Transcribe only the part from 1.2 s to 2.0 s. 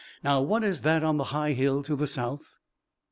high hill to